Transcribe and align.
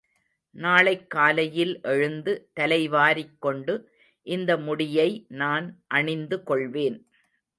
நாளைக் 0.55 1.09
காலையில் 1.09 1.79
எழுந்து 1.81 2.51
தலைவாரிக் 2.59 3.37
கொண்டு 3.39 3.89
இந்த 4.27 4.57
முடியை 4.57 5.25
நான் 5.29 5.83
அணிந்து 5.87 6.43
கொள்வேன். 6.43 6.97